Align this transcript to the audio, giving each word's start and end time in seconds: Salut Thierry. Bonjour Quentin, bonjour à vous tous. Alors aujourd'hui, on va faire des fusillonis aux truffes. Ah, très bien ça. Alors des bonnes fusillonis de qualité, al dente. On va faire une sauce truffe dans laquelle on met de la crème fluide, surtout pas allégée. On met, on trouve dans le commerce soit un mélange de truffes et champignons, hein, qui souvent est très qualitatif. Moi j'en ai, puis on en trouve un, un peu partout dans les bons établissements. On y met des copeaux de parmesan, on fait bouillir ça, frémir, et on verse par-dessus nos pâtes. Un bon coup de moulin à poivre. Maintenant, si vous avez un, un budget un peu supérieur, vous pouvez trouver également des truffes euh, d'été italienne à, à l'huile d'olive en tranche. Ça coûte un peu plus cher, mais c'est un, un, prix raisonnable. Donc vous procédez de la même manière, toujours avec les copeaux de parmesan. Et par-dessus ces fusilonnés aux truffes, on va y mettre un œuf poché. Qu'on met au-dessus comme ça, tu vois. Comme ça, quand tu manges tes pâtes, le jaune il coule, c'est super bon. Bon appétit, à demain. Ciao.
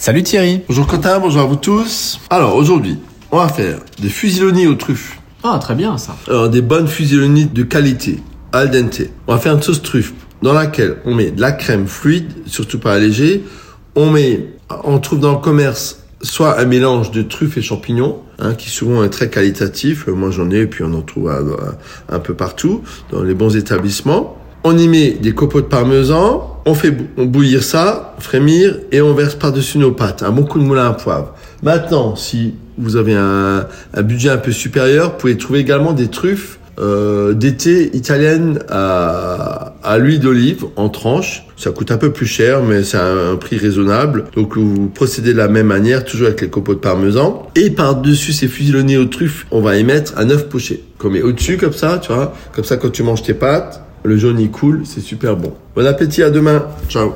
Salut 0.00 0.22
Thierry. 0.22 0.62
Bonjour 0.66 0.86
Quentin, 0.86 1.18
bonjour 1.18 1.42
à 1.42 1.44
vous 1.44 1.56
tous. 1.56 2.20
Alors 2.30 2.56
aujourd'hui, 2.56 2.96
on 3.30 3.36
va 3.36 3.48
faire 3.48 3.80
des 4.00 4.08
fusillonis 4.08 4.66
aux 4.66 4.74
truffes. 4.74 5.18
Ah, 5.44 5.58
très 5.60 5.74
bien 5.74 5.98
ça. 5.98 6.16
Alors 6.26 6.48
des 6.48 6.62
bonnes 6.62 6.88
fusillonis 6.88 7.44
de 7.44 7.62
qualité, 7.64 8.18
al 8.54 8.70
dente. 8.70 9.02
On 9.26 9.34
va 9.34 9.38
faire 9.38 9.52
une 9.52 9.60
sauce 9.60 9.82
truffe 9.82 10.14
dans 10.40 10.54
laquelle 10.54 10.96
on 11.04 11.14
met 11.14 11.32
de 11.32 11.40
la 11.42 11.52
crème 11.52 11.86
fluide, 11.86 12.32
surtout 12.46 12.78
pas 12.78 12.94
allégée. 12.94 13.44
On 13.94 14.08
met, 14.08 14.54
on 14.84 14.98
trouve 15.00 15.20
dans 15.20 15.32
le 15.32 15.38
commerce 15.38 16.02
soit 16.22 16.58
un 16.58 16.64
mélange 16.64 17.10
de 17.10 17.20
truffes 17.20 17.58
et 17.58 17.62
champignons, 17.62 18.22
hein, 18.38 18.54
qui 18.54 18.70
souvent 18.70 19.04
est 19.04 19.10
très 19.10 19.28
qualitatif. 19.28 20.06
Moi 20.06 20.30
j'en 20.30 20.48
ai, 20.48 20.66
puis 20.66 20.82
on 20.82 20.94
en 20.94 21.02
trouve 21.02 21.28
un, 21.28 21.44
un 22.08 22.20
peu 22.20 22.32
partout 22.32 22.80
dans 23.12 23.22
les 23.22 23.34
bons 23.34 23.54
établissements. 23.54 24.38
On 24.62 24.76
y 24.76 24.88
met 24.88 25.12
des 25.12 25.32
copeaux 25.32 25.62
de 25.62 25.66
parmesan, 25.66 26.60
on 26.66 26.74
fait 26.74 26.90
bouillir 27.16 27.62
ça, 27.62 28.14
frémir, 28.18 28.78
et 28.92 29.00
on 29.00 29.14
verse 29.14 29.34
par-dessus 29.34 29.78
nos 29.78 29.92
pâtes. 29.92 30.22
Un 30.22 30.32
bon 30.32 30.42
coup 30.42 30.58
de 30.58 30.64
moulin 30.64 30.86
à 30.88 30.92
poivre. 30.92 31.34
Maintenant, 31.62 32.14
si 32.14 32.54
vous 32.76 32.96
avez 32.96 33.14
un, 33.14 33.66
un 33.94 34.02
budget 34.02 34.28
un 34.28 34.36
peu 34.36 34.52
supérieur, 34.52 35.12
vous 35.12 35.16
pouvez 35.16 35.38
trouver 35.38 35.60
également 35.60 35.92
des 35.92 36.08
truffes 36.08 36.58
euh, 36.78 37.34
d'été 37.34 37.94
italienne 37.94 38.60
à, 38.70 39.74
à 39.82 39.98
l'huile 39.98 40.20
d'olive 40.20 40.64
en 40.76 40.88
tranche. 40.88 41.46
Ça 41.56 41.70
coûte 41.72 41.90
un 41.90 41.98
peu 41.98 42.10
plus 42.10 42.26
cher, 42.26 42.62
mais 42.62 42.84
c'est 42.84 42.96
un, 42.96 43.32
un, 43.32 43.36
prix 43.36 43.58
raisonnable. 43.58 44.24
Donc 44.34 44.56
vous 44.56 44.88
procédez 44.88 45.32
de 45.32 45.38
la 45.38 45.48
même 45.48 45.66
manière, 45.66 46.04
toujours 46.04 46.28
avec 46.28 46.40
les 46.40 46.48
copeaux 46.48 46.74
de 46.74 46.80
parmesan. 46.80 47.48
Et 47.54 47.70
par-dessus 47.70 48.32
ces 48.32 48.48
fusilonnés 48.48 48.96
aux 48.96 49.06
truffes, 49.06 49.46
on 49.50 49.60
va 49.60 49.76
y 49.76 49.84
mettre 49.84 50.14
un 50.16 50.30
œuf 50.30 50.48
poché. 50.48 50.84
Qu'on 50.98 51.10
met 51.10 51.22
au-dessus 51.22 51.58
comme 51.58 51.72
ça, 51.72 51.98
tu 51.98 52.12
vois. 52.12 52.34
Comme 52.54 52.64
ça, 52.64 52.76
quand 52.76 52.90
tu 52.90 53.02
manges 53.02 53.22
tes 53.22 53.34
pâtes, 53.34 53.82
le 54.02 54.16
jaune 54.16 54.40
il 54.40 54.50
coule, 54.50 54.82
c'est 54.84 55.00
super 55.00 55.36
bon. 55.36 55.52
Bon 55.74 55.86
appétit, 55.86 56.22
à 56.22 56.30
demain. 56.30 56.64
Ciao. 56.88 57.12